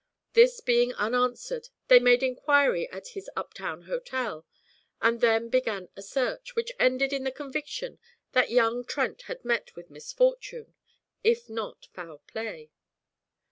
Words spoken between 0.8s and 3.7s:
unanswered, they made inquiry at his up